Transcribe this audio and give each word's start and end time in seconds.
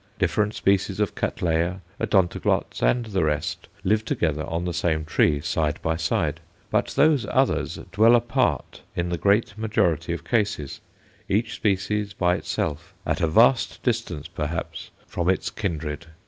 Different 0.17 0.55
species 0.55 0.99
of 0.99 1.13
Cattleya, 1.13 1.81
Odontoglots, 1.99 2.81
and 2.81 3.05
the 3.05 3.23
rest 3.23 3.67
live 3.83 4.03
together 4.03 4.43
on 4.45 4.65
the 4.65 4.73
same 4.73 5.05
tree, 5.05 5.39
side 5.41 5.79
by 5.83 5.95
side. 5.95 6.39
But 6.71 6.87
those 6.87 7.27
others 7.29 7.77
dwell 7.91 8.15
apart 8.15 8.81
in 8.95 9.09
the 9.09 9.19
great 9.19 9.55
majority 9.59 10.11
of 10.11 10.23
cases, 10.25 10.81
each 11.29 11.53
species 11.53 12.13
by 12.13 12.33
itself, 12.35 12.95
at 13.05 13.21
a 13.21 13.27
vast 13.27 13.83
distance 13.83 14.27
perhaps 14.27 14.89
from 15.05 15.29
its 15.29 15.51
kindred. 15.51 16.07